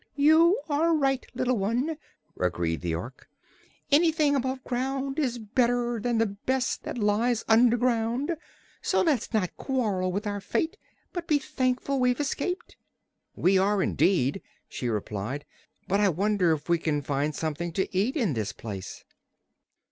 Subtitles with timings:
[0.15, 1.95] "You are right, little one,"
[2.39, 3.29] agreed the Ork.
[3.91, 8.35] "Anything above ground is better than the best that lies under ground.
[8.81, 10.75] So let's not quarrel with our fate
[11.13, 12.77] but be thankful we've escaped."
[13.35, 15.45] "We are, indeed!" she replied.
[15.87, 19.05] "But I wonder if we can find something to eat in this place?"